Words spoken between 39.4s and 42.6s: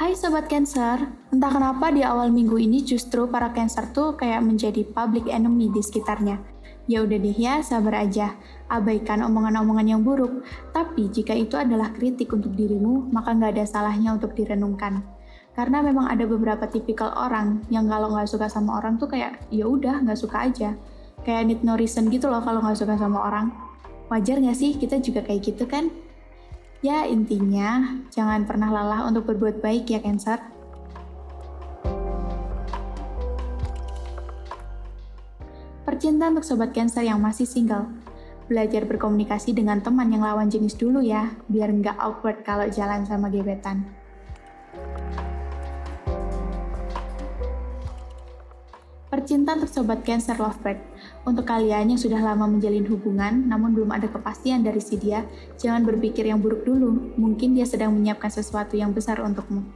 dengan teman yang lawan jenis dulu ya, biar nggak awkward